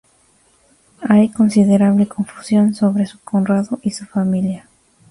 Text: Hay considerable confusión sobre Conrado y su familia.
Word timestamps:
Hay 1.07 1.29
considerable 1.29 2.07
confusión 2.07 2.73
sobre 2.73 3.07
Conrado 3.23 3.77
y 3.83 3.91
su 3.91 4.05
familia. 4.07 4.67